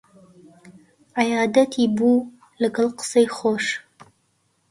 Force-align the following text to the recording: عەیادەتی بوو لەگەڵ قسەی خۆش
عەیادەتی 1.19 1.85
بوو 1.95 2.27
لەگەڵ 2.61 2.87
قسەی 2.97 3.27
خۆش 3.35 3.65